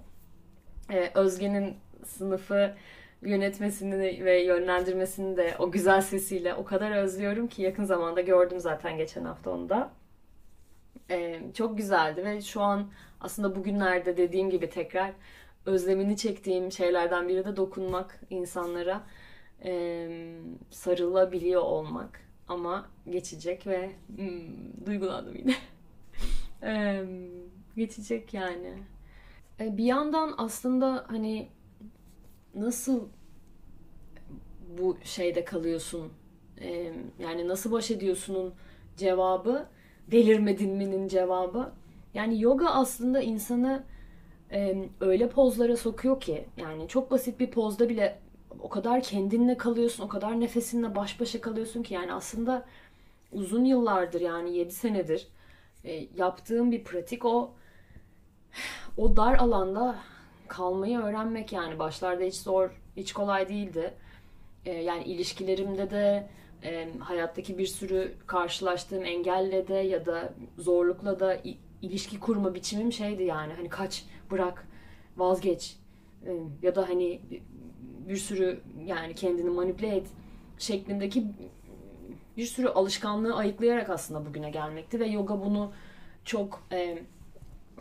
[0.90, 2.74] Ee, Özge'nin sınıfı
[3.22, 8.96] yönetmesini ve yönlendirmesini de o güzel sesiyle o kadar özlüyorum ki yakın zamanda gördüm zaten
[8.96, 9.90] geçen hafta onu da.
[11.11, 15.12] Ee, çok güzeldi ve şu an aslında bugünlerde dediğim gibi tekrar
[15.68, 19.07] özlemini çektiğim şeylerden biri de dokunmak insanlara
[19.64, 20.09] e,
[20.70, 25.54] sarılabiliyor olmak ama geçecek ve hmm, duygulandım yine.
[26.62, 27.04] e,
[27.76, 28.74] geçecek yani.
[29.61, 31.48] E, bir yandan aslında hani
[32.54, 33.09] nasıl
[34.78, 36.12] bu şeyde kalıyorsun
[36.61, 38.54] e, yani nasıl baş ediyorsunun
[38.96, 39.66] cevabı
[40.11, 41.72] delirmedin mi'nin cevabı
[42.14, 43.85] yani yoga aslında insanı
[45.00, 48.18] öyle pozlara sokuyor ki yani çok basit bir pozda bile
[48.61, 52.66] o kadar kendinle kalıyorsun o kadar nefesinle baş başa kalıyorsun ki yani aslında
[53.32, 55.28] uzun yıllardır yani 7 senedir
[55.84, 57.50] e, yaptığım bir pratik o
[58.96, 59.98] o dar alanda
[60.48, 63.94] kalmayı öğrenmek yani başlarda hiç zor, hiç kolay değildi.
[64.66, 66.28] E, yani ilişkilerimde de
[67.00, 71.38] hayattaki bir sürü karşılaştığım engelle de ya da zorlukla da
[71.82, 74.68] ilişki kurma biçimim şeydi yani hani kaç, bırak,
[75.16, 75.76] vazgeç
[76.26, 77.20] e, ya da hani
[78.08, 80.06] bir sürü yani kendini manipüle et
[80.58, 81.26] şeklindeki
[82.36, 85.72] bir sürü alışkanlığı ayıklayarak aslında bugüne gelmekti ve yoga bunu
[86.24, 86.98] çok e,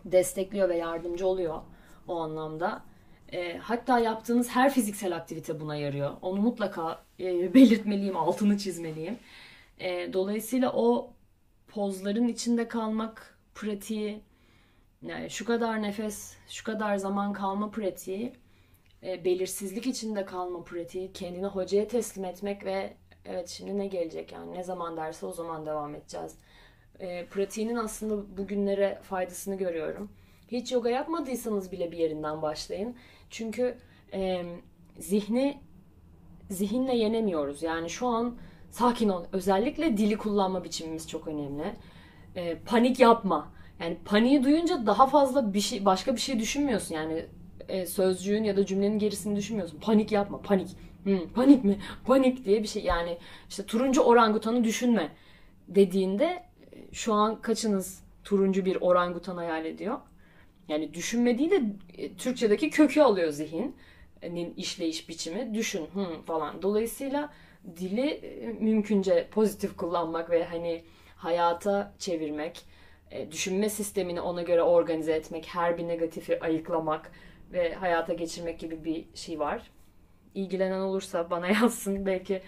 [0.06, 1.62] destekliyor ve yardımcı oluyor
[2.08, 2.84] o anlamda.
[3.32, 6.12] E, hatta yaptığınız her fiziksel aktivite buna yarıyor.
[6.22, 9.18] Onu mutlaka e, belirtmeliyim, altını çizmeliyim.
[9.80, 11.14] E, dolayısıyla o
[11.68, 14.22] pozların içinde kalmak pratiği,
[15.08, 18.34] yani şu kadar nefes, şu kadar zaman kalma pratiği
[19.04, 22.94] e, belirsizlik içinde kalma pratiği, kendini hocaya teslim etmek ve
[23.26, 26.36] evet şimdi ne gelecek yani ne zaman derse o zaman devam edeceğiz.
[27.00, 30.12] E, pratiğinin aslında bugünlere faydasını görüyorum.
[30.48, 32.96] Hiç yoga yapmadıysanız bile bir yerinden başlayın.
[33.30, 33.78] Çünkü
[34.14, 34.44] e,
[35.00, 35.62] zihni
[36.50, 37.64] zihinle yenemiyoruz.
[37.64, 38.36] Yani şu an
[38.72, 39.26] sakin ol.
[39.32, 41.76] Özellikle dili kullanma biçimimiz çok önemli.
[42.36, 43.52] E, panik yapma.
[43.80, 46.96] Yani paniği duyunca daha fazla bir şey başka bir şey düşünmüyorsun.
[46.96, 47.26] Yani
[47.68, 49.80] e, sözcüğün ya da cümlenin gerisini düşünmüyorsun.
[49.80, 50.68] Panik yapma, panik.
[51.04, 51.80] Hmm, panik mi?
[52.06, 52.84] Panik diye bir şey.
[52.84, 53.18] Yani
[53.50, 55.10] işte turuncu orangutanı düşünme
[55.68, 60.00] dediğinde e, şu an kaçınız turuncu bir orangutan hayal ediyor?
[60.68, 61.64] Yani düşünme değil de
[61.98, 63.76] e, Türkçedeki kökü alıyor zihin
[64.58, 66.62] işleyiş biçimi düşün hmm, falan.
[66.62, 67.34] Dolayısıyla
[67.78, 70.84] dili e, mümkünce pozitif kullanmak ve hani
[71.16, 72.62] hayata çevirmek,
[73.32, 77.12] düşünme sistemini ona göre organize etmek, her bir negatifi ayıklamak
[77.52, 79.72] ve hayata geçirmek gibi bir şey var.
[80.36, 82.42] İlgilenen olursa bana yazsın belki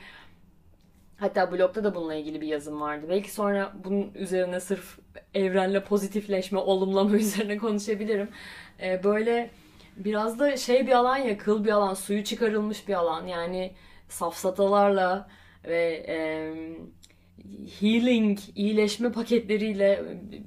[1.17, 3.05] hatta blogda da bununla ilgili bir yazım vardı.
[3.09, 4.99] Belki sonra bunun üzerine sırf
[5.33, 8.29] evrenle pozitifleşme, olumlama üzerine konuşabilirim.
[8.81, 9.49] E, böyle
[9.97, 13.27] biraz da şey bir alan ya, kıl bir alan, suyu çıkarılmış bir alan.
[13.27, 13.73] Yani
[14.09, 15.29] safsatalarla
[15.65, 16.17] ve e,
[17.79, 20.03] healing, iyileşme paketleriyle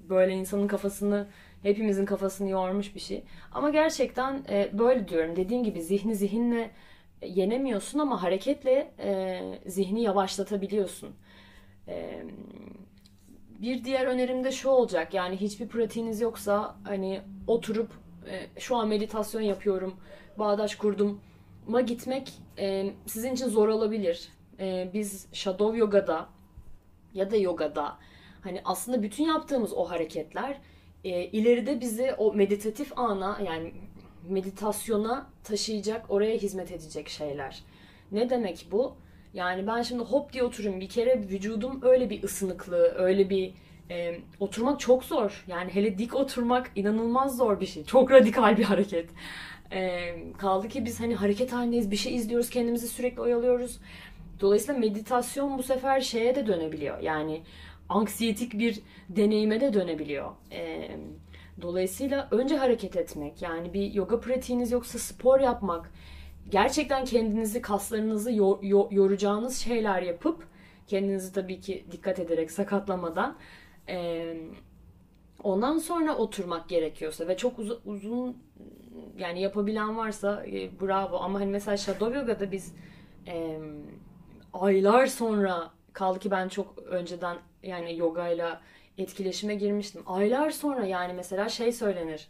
[0.08, 1.28] böyle insanın kafasını,
[1.62, 3.24] hepimizin kafasını yormuş bir şey.
[3.52, 5.36] Ama gerçekten e, böyle diyorum.
[5.36, 6.70] Dediğim gibi zihni zihinle
[7.26, 11.10] yenemiyorsun ama hareketle e, zihni yavaşlatabiliyorsun.
[11.88, 12.24] E,
[13.62, 15.14] bir diğer önerim de şu olacak.
[15.14, 17.90] Yani hiçbir pratiğiniz yoksa hani oturup
[18.30, 19.94] e, şu an meditasyon yapıyorum,
[20.38, 21.20] bağdaş kurdum
[21.66, 24.28] ma gitmek e, sizin için zor olabilir.
[24.60, 26.28] E, biz Shadow Yoga'da
[27.14, 27.98] ya da yogada
[28.40, 30.60] hani aslında bütün yaptığımız o hareketler
[31.04, 33.72] e, ileride bizi o meditatif ana yani
[34.28, 37.62] meditasyona taşıyacak, oraya hizmet edecek şeyler.
[38.12, 38.96] Ne demek bu?
[39.34, 43.54] Yani ben şimdi hop diye oturayım bir kere vücudum öyle bir ısınıklığı, öyle bir
[43.90, 45.44] e, oturmak çok zor.
[45.46, 47.84] Yani hele dik oturmak inanılmaz zor bir şey.
[47.84, 49.10] Çok radikal bir hareket.
[49.72, 53.80] E, kaldı ki biz hani hareket halindeyiz, bir şey izliyoruz, kendimizi sürekli oyalıyoruz.
[54.42, 56.98] Dolayısıyla meditasyon bu sefer şeye de dönebiliyor.
[56.98, 57.42] Yani
[57.88, 60.30] anksiyetik bir deneyime de dönebiliyor.
[60.52, 60.90] E,
[61.62, 65.90] dolayısıyla önce hareket etmek, yani bir yoga pratiğiniz yoksa spor yapmak,
[66.50, 70.46] gerçekten kendinizi, kaslarınızı yor, yor, yoracağınız şeyler yapıp
[70.86, 73.36] kendinizi tabii ki dikkat ederek sakatlamadan
[73.88, 74.34] e,
[75.42, 78.36] ondan sonra oturmak gerekiyorsa ve çok uz- uzun
[79.18, 82.74] yani yapabilen varsa e, bravo ama hani mesela Shadow Yoga'da biz
[83.26, 83.58] e,
[84.52, 88.62] aylar sonra kaldı ki ben çok önceden yani yogayla
[88.98, 90.02] etkileşime girmiştim.
[90.06, 92.28] Aylar sonra yani mesela şey söylenir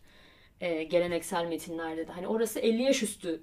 [0.61, 3.43] e, geleneksel metinlerde de hani orası 50 yaş üstü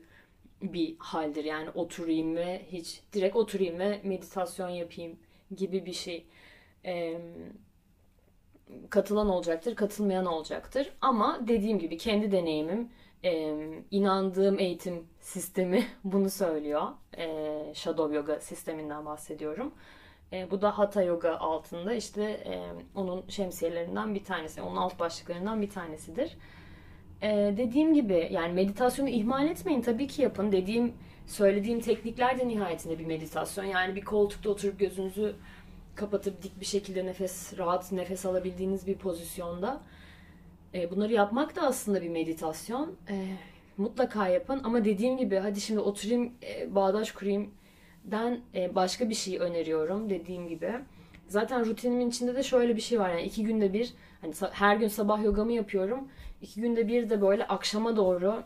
[0.62, 5.20] bir haldir yani oturayım ve hiç direkt oturayım ve meditasyon yapayım
[5.56, 6.26] gibi bir şey.
[6.86, 7.22] E,
[8.90, 10.92] katılan olacaktır, katılmayan olacaktır.
[11.02, 12.90] Ama dediğim gibi kendi deneyimim,
[13.24, 13.56] e,
[13.92, 16.88] inandığım eğitim sistemi bunu söylüyor.
[17.18, 17.28] E,
[17.74, 19.74] Shadow Yoga sisteminden bahsediyorum.
[20.34, 22.64] E, bu da Hatha Yoga altında işte e,
[22.96, 26.38] onun şemsiyelerinden bir tanesi, onun alt başlıklarından bir tanesidir.
[27.22, 30.52] E, dediğim gibi yani meditasyonu ihmal etmeyin tabii ki yapın.
[30.52, 30.94] Dediğim,
[31.28, 33.66] söylediğim teknikler de nihayetinde bir meditasyon.
[33.66, 35.36] Yani bir koltukta oturup gözünüzü
[35.96, 39.82] kapatıp dik bir şekilde nefes rahat nefes alabildiğiniz bir pozisyonda
[40.74, 42.96] e, bunları yapmak da aslında bir meditasyon.
[43.10, 43.26] E,
[43.78, 47.52] mutlaka yapın ama dediğim gibi hadi şimdi oturayım e, bağdaş kurayım
[48.04, 50.74] den e, başka bir şey öneriyorum dediğim gibi.
[51.28, 54.88] Zaten rutinimin içinde de şöyle bir şey var yani iki günde bir hani her gün
[54.88, 56.08] sabah yogamı yapıyorum.
[56.42, 58.44] iki günde bir de böyle akşama doğru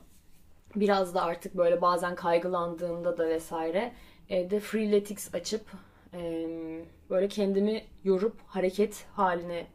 [0.76, 3.94] biraz da artık böyle bazen kaygılandığımda da vesaire
[4.30, 5.62] evde freeletics açıp
[7.10, 9.68] böyle kendimi yorup hareket haline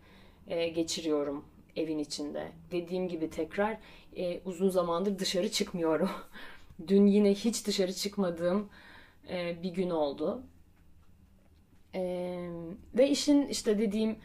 [0.74, 1.44] geçiriyorum
[1.76, 2.52] evin içinde.
[2.70, 3.76] Dediğim gibi tekrar
[4.44, 6.10] uzun zamandır dışarı çıkmıyorum.
[6.88, 8.68] Dün yine hiç dışarı çıkmadığım
[9.62, 10.42] bir gün oldu.
[12.94, 14.16] Ve işin işte dediğim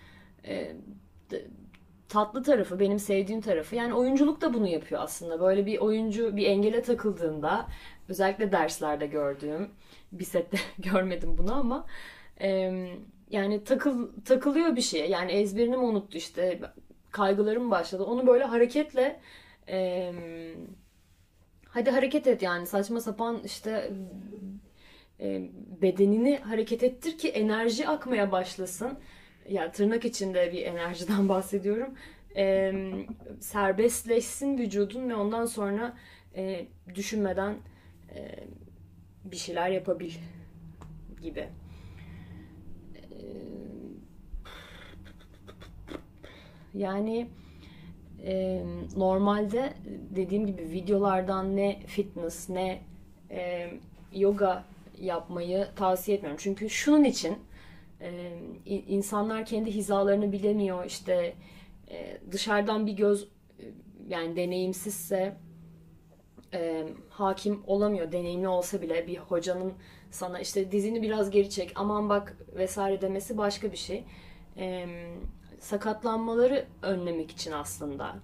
[2.14, 3.76] tatlı tarafı, benim sevdiğim tarafı.
[3.76, 5.42] Yani oyunculuk da bunu yapıyor aslında.
[5.42, 7.68] Böyle bir oyuncu bir engele takıldığında
[8.10, 9.70] özellikle derslerde gördüğüm
[10.12, 10.58] bir sette
[10.92, 11.86] görmedim bunu ama
[12.42, 12.72] e,
[13.30, 15.10] yani takıl takılıyor bir şey.
[15.10, 16.60] Yani ezberini mi unuttu işte
[17.14, 18.04] kaygılarım başladı.
[18.04, 19.20] Onu böyle hareketle
[19.70, 20.14] e,
[21.68, 23.92] hadi hareket et yani saçma sapan işte
[25.20, 25.50] e,
[25.82, 29.00] bedenini hareket ettir ki enerji akmaya başlasın.
[29.50, 31.94] Yani tırnak içinde bir enerjiden bahsediyorum.
[32.36, 32.74] E,
[33.40, 35.98] serbestleşsin vücudun ve ondan sonra
[36.36, 37.56] e, düşünmeden
[38.16, 38.46] e,
[39.26, 40.12] bir şeyler yapabil
[41.22, 41.48] gibi.
[42.96, 43.18] E,
[46.74, 47.28] yani
[48.26, 48.64] e,
[48.98, 49.74] normalde
[50.16, 52.82] dediğim gibi videolardan ne fitness ne
[53.32, 53.72] e,
[54.14, 54.64] yoga
[55.00, 56.40] yapmayı tavsiye etmiyorum.
[56.44, 57.38] Çünkü şunun için
[58.02, 58.32] e,
[58.66, 60.86] insanlar kendi hizalarını bilemiyor.
[60.86, 61.34] İşte
[61.92, 63.28] e, dışarıdan bir göz
[64.10, 65.38] yani deneyimsizse
[66.54, 68.12] e, hakim olamıyor.
[68.12, 69.74] Deneyimli olsa bile bir hocanın
[70.12, 74.04] sana işte dizini biraz geri çek aman bak vesaire demesi başka bir şey.
[74.58, 74.86] E,
[75.64, 78.16] sakatlanmaları önlemek için aslında.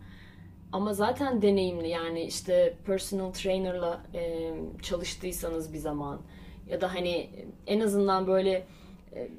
[0.71, 6.21] Ama zaten deneyimli yani işte personal trainer'la e, çalıştıysanız bir zaman
[6.67, 7.29] ya da hani
[7.67, 8.67] en azından böyle
[9.15, 9.29] e,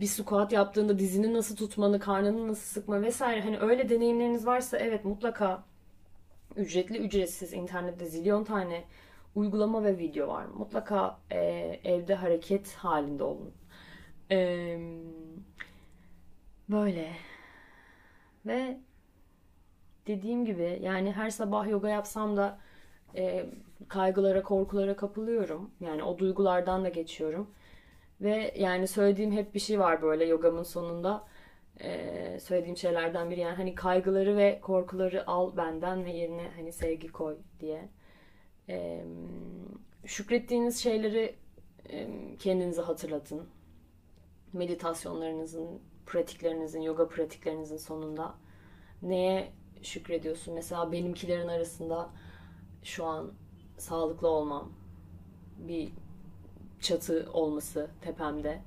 [0.00, 5.04] bir squat yaptığında dizini nasıl tutmanı, karnını nasıl sıkma vesaire hani öyle deneyimleriniz varsa evet
[5.04, 5.64] mutlaka
[6.56, 8.84] ücretli ücretsiz internette zilyon tane
[9.34, 10.46] uygulama ve video var.
[10.46, 11.38] Mutlaka e,
[11.84, 13.52] evde hareket halinde olun.
[14.30, 14.78] E,
[16.68, 17.12] böyle
[18.46, 18.80] ve
[20.06, 22.58] dediğim gibi yani her sabah yoga yapsam da
[23.16, 23.46] e,
[23.88, 25.70] kaygılara, korkulara kapılıyorum.
[25.80, 27.50] Yani o duygulardan da geçiyorum.
[28.20, 31.24] Ve yani söylediğim hep bir şey var böyle yogamın sonunda.
[31.80, 37.08] Ee, söylediğim şeylerden biri yani hani kaygıları ve korkuları al benden ve yerine hani sevgi
[37.08, 37.88] koy diye.
[38.68, 39.04] Ee,
[40.04, 41.36] şükrettiğiniz şeyleri
[41.90, 43.48] e, kendinize hatırlatın.
[44.52, 48.34] Meditasyonlarınızın, pratiklerinizin, yoga pratiklerinizin sonunda
[49.02, 50.54] neye şükrediyorsun?
[50.54, 52.10] Mesela benimkilerin arasında
[52.82, 53.32] şu an
[53.78, 54.72] sağlıklı olmam,
[55.58, 55.92] bir
[56.80, 58.60] çatı olması tepemde,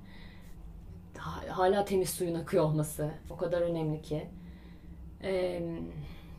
[1.50, 4.28] hala temiz suyun akıyor olması o kadar önemli ki.
[5.24, 5.62] Ee,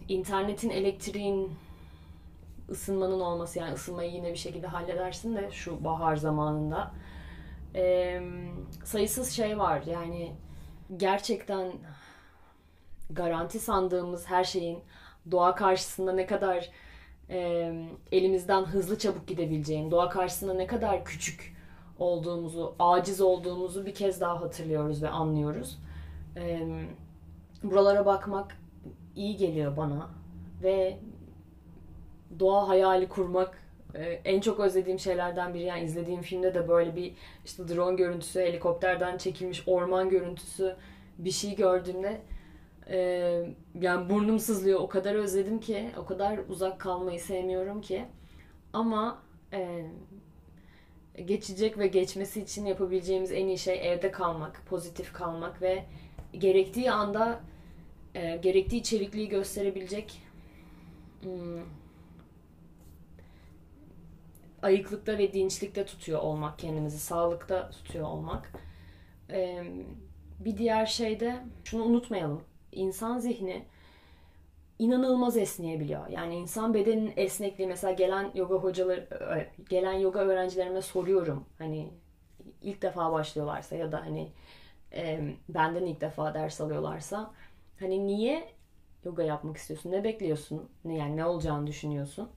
[0.09, 1.53] internetin, elektriğin,
[2.71, 6.95] ısınmanın olması yani ısınmayı yine bir şekilde halledersin de şu bahar zamanında.
[7.75, 8.23] Ee,
[8.85, 10.33] sayısız şey var yani
[10.97, 11.73] gerçekten
[13.11, 14.79] garanti sandığımız her şeyin
[15.31, 16.71] doğa karşısında ne kadar
[17.31, 17.73] e,
[18.13, 21.57] elimizden hızlı çabuk gidebileceğini, doğa karşısında ne kadar küçük
[21.99, 25.79] olduğumuzu, aciz olduğumuzu bir kez daha hatırlıyoruz ve anlıyoruz.
[26.37, 26.69] E,
[27.63, 28.57] buralara bakmak
[29.17, 30.09] iyi geliyor bana
[30.63, 30.99] ve
[32.39, 33.63] doğa hayali kurmak
[34.25, 35.63] en çok özlediğim şeylerden biri.
[35.63, 40.77] Yani izlediğim filmde de böyle bir işte drone görüntüsü, helikopterden çekilmiş orman görüntüsü
[41.19, 42.21] bir şey gördüğümde
[42.91, 43.43] ee,
[43.81, 44.81] yani burnum sızlıyor.
[44.81, 48.05] O kadar özledim ki, o kadar uzak kalmayı sevmiyorum ki.
[48.73, 49.85] Ama e,
[51.25, 55.85] geçecek ve geçmesi için yapabileceğimiz en iyi şey evde kalmak, pozitif kalmak ve
[56.33, 57.41] gerektiği anda
[58.15, 60.23] e, gerektiği içerikliği gösterebilecek
[61.23, 61.63] hmm,
[64.63, 68.53] ayıklıkta ve dinçlikte tutuyor olmak kendimizi, sağlıkta tutuyor olmak.
[69.31, 69.65] E,
[70.41, 72.43] bir diğer şey de şunu unutmayalım
[72.73, 73.65] insan zihni
[74.79, 76.09] inanılmaz esneyebiliyor.
[76.09, 81.45] Yani insan bedenin esnekliği mesela gelen yoga hocaları e, gelen yoga öğrencilerime soruyorum.
[81.59, 81.91] Hani
[82.63, 84.33] ilk defa başlıyorlarsa ya da hani
[84.93, 87.31] e, benden ilk defa ders alıyorlarsa
[87.81, 88.49] hani niye
[89.05, 89.93] yoga yapmak istiyorsun?
[89.93, 90.69] Ne bekliyorsun?
[90.85, 92.31] Yani ne olacağını düşünüyorsun?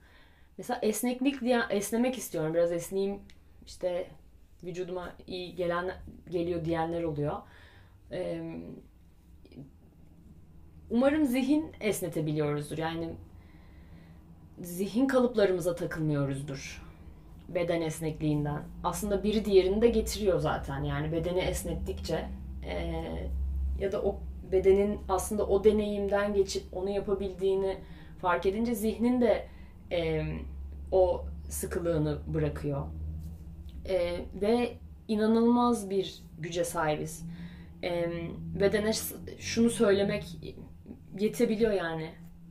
[0.58, 2.54] Mesela esneklik diye esnemek istiyorum.
[2.54, 3.20] Biraz esneyeyim
[3.66, 4.06] işte
[4.64, 5.90] vücuduma iyi gelen
[6.30, 7.36] geliyor diyenler oluyor.
[8.10, 8.60] Eee
[10.90, 12.78] Umarım zihin esnetebiliyoruzdur.
[12.78, 13.10] Yani
[14.60, 16.82] zihin kalıplarımıza takılmıyoruzdur
[17.48, 18.62] beden esnekliğinden.
[18.84, 20.82] Aslında biri diğerini de getiriyor zaten.
[20.84, 22.28] Yani bedeni esnettikçe
[22.66, 23.02] e,
[23.80, 24.20] ya da o
[24.52, 27.76] bedenin aslında o deneyimden geçip onu yapabildiğini
[28.20, 29.46] fark edince zihnin de
[29.92, 30.24] e,
[30.92, 32.86] o sıkılığını bırakıyor.
[33.88, 34.76] E, ve
[35.08, 37.26] inanılmaz bir güce sahibiz.
[37.84, 38.12] E,
[38.60, 38.92] bedene
[39.38, 40.24] şunu söylemek
[41.18, 42.10] yetebiliyor yani.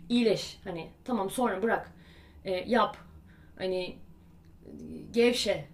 [0.09, 1.93] İyileş hani tamam sonra bırak.
[2.45, 2.97] E, yap.
[3.57, 3.95] Hani
[5.11, 5.65] gevşe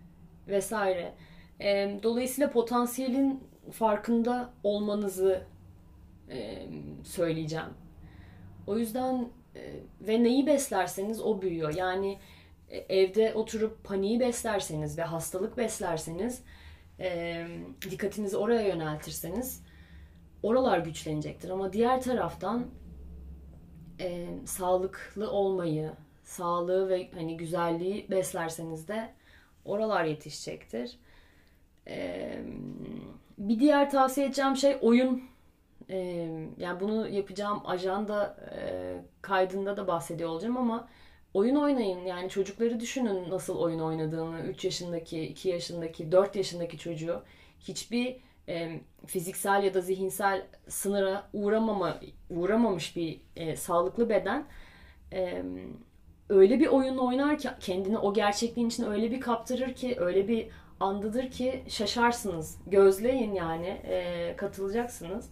[0.47, 1.13] vesaire.
[1.59, 5.43] E, dolayısıyla potansiyelin farkında olmanızı
[6.29, 6.67] e,
[7.03, 7.69] söyleyeceğim.
[8.67, 9.29] O yüzden
[10.01, 11.73] ve neyi beslerseniz o büyüyor.
[11.75, 12.19] Yani
[12.69, 16.41] e, evde oturup paniği beslerseniz ve hastalık beslerseniz
[16.99, 17.47] e,
[17.89, 19.63] dikkatinizi oraya yöneltirseniz
[20.43, 21.49] oralar güçlenecektir.
[21.49, 22.65] Ama diğer taraftan
[23.99, 25.91] e, sağlıklı olmayı,
[26.23, 29.13] sağlığı ve hani güzelliği beslerseniz de
[29.65, 30.97] oralar yetişecektir.
[31.87, 32.37] E,
[33.37, 35.23] bir diğer tavsiye edeceğim şey oyun.
[35.89, 35.97] E,
[36.57, 38.61] yani bunu yapacağım ajanda e,
[39.21, 40.87] kaydında da bahsediyor olacağım ama
[41.33, 42.05] oyun oynayın.
[42.05, 44.41] Yani çocukları düşünün nasıl oyun oynadığını.
[44.41, 47.23] 3 yaşındaki, 2 yaşındaki, 4 yaşındaki çocuğu
[47.59, 48.17] hiçbir
[48.49, 54.45] e, fiziksel ya da zihinsel sınıra uğramama uğramamış bir e, sağlıklı beden
[55.13, 55.43] e,
[56.29, 60.47] öyle bir oyun oynar ki kendini o gerçekliğin içine öyle bir kaptırır ki öyle bir
[60.79, 62.57] andadır ki şaşarsınız.
[62.67, 65.29] Gözleyin yani e, katılacaksınız.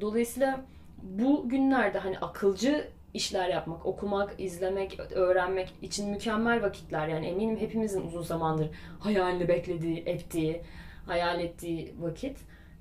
[0.00, 0.60] Dolayısıyla
[1.02, 7.08] bu günlerde hani akılcı işler yapmak, okumak, izlemek, öğrenmek için mükemmel vakitler.
[7.08, 8.70] Yani eminim hepimizin uzun zamandır
[9.00, 10.62] hayalini beklediği, ettiği,
[11.06, 12.38] hayal ettiği vakit.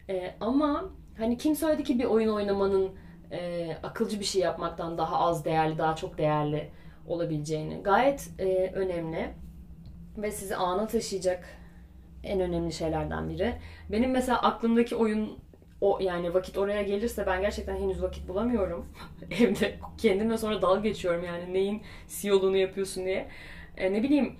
[0.09, 2.91] E, ama hani kim söyledi ki bir oyun oynamanın
[3.31, 6.69] e, akılcı bir şey yapmaktan daha az değerli, daha çok değerli
[7.07, 7.83] olabileceğini.
[7.83, 9.29] Gayet e, önemli
[10.17, 11.45] ve sizi ana taşıyacak
[12.23, 13.53] en önemli şeylerden biri.
[13.91, 15.39] Benim mesela aklımdaki oyun
[15.81, 18.85] o yani vakit oraya gelirse ben gerçekten henüz vakit bulamıyorum.
[19.41, 23.27] Evde kendimle sonra dalga geçiyorum yani neyin CEO'luğunu yapıyorsun diye.
[23.77, 24.35] E, ne bileyim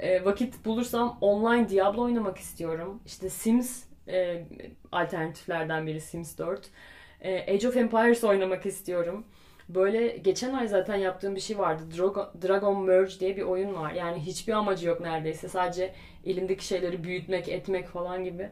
[0.00, 3.00] e, vakit bulursam online Diablo oynamak istiyorum.
[3.06, 4.44] İşte Sims e,
[4.92, 6.70] alternatiflerden biri Sims 4.
[7.20, 9.24] E, Age of Empires oynamak istiyorum.
[9.68, 11.82] Böyle geçen ay zaten yaptığım bir şey vardı.
[11.98, 13.92] Dragon, Dragon Merge diye bir oyun var.
[13.92, 15.48] Yani hiçbir amacı yok neredeyse.
[15.48, 15.94] Sadece
[16.26, 18.50] elimdeki şeyleri büyütmek, etmek falan gibi.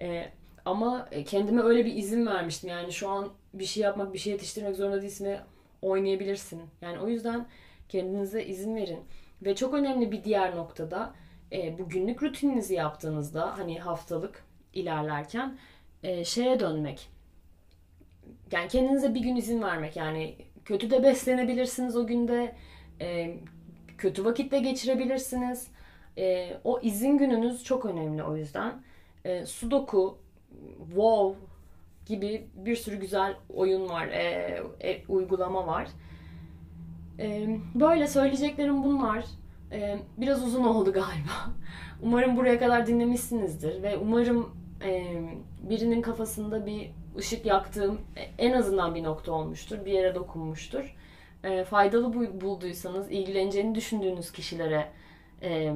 [0.00, 0.30] E,
[0.68, 2.70] ama kendime öyle bir izin vermiştim.
[2.70, 5.40] Yani şu an bir şey yapmak, bir şey yetiştirmek zorunda değilsin ve
[5.82, 6.62] oynayabilirsin.
[6.80, 7.46] Yani o yüzden
[7.88, 9.00] kendinize izin verin.
[9.42, 11.14] Ve çok önemli bir diğer noktada
[11.52, 14.44] e, bu günlük rutininizi yaptığınızda hani haftalık
[14.74, 15.58] ilerlerken
[16.02, 17.08] e, şeye dönmek.
[18.52, 19.96] Yani kendinize bir gün izin vermek.
[19.96, 22.54] Yani kötü de beslenebilirsiniz o günde.
[23.00, 23.34] E,
[23.98, 25.68] kötü vakitte geçirebilirsiniz.
[26.18, 28.82] E, o izin gününüz çok önemli o yüzden.
[29.24, 30.18] E, sudoku,
[30.88, 31.38] WoW
[32.06, 35.88] gibi bir sürü güzel oyun var, e, e, uygulama var.
[37.18, 39.24] E, böyle söyleyeceklerim bunlar.
[39.72, 41.54] E, biraz uzun oldu galiba.
[42.02, 44.50] Umarım buraya kadar dinlemişsinizdir ve umarım
[44.84, 45.22] e,
[45.70, 48.00] birinin kafasında bir ışık yaktığım
[48.38, 50.96] en azından bir nokta olmuştur, bir yere dokunmuştur.
[51.44, 54.88] E, faydalı bulduysanız ilgileneceğini düşündüğünüz kişilere
[55.42, 55.74] e,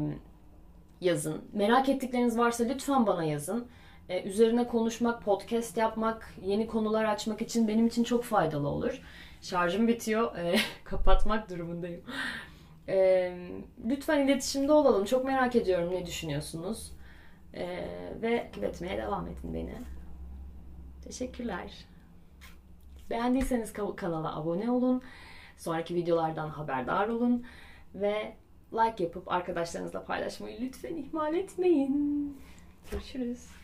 [1.01, 1.45] yazın.
[1.53, 3.66] Merak ettikleriniz varsa lütfen bana yazın.
[4.09, 9.00] E, üzerine konuşmak, podcast yapmak, yeni konular açmak için benim için çok faydalı olur.
[9.42, 12.03] Şarjım bitiyor, e, kapatmak durumundayım.
[12.88, 13.32] E,
[13.88, 15.05] lütfen iletişimde olalım.
[15.05, 16.92] Çok merak ediyorum ne düşünüyorsunuz.
[17.55, 17.84] E,
[18.22, 19.74] ve etmeye devam edin beni.
[21.05, 21.84] Teşekkürler.
[23.11, 25.03] Beğendiyseniz kanala abone olun.
[25.57, 27.44] Sonraki videolardan haberdar olun.
[27.94, 28.36] Ve
[28.72, 32.36] like yapıp arkadaşlarınızla paylaşmayı lütfen ihmal etmeyin.
[32.90, 33.62] Görüşürüz.